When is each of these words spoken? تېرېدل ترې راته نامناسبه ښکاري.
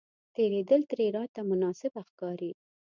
تېرېدل 0.35 0.81
ترې 0.89 1.07
راته 1.17 1.41
نامناسبه 1.43 2.01
ښکاري. 2.09 2.51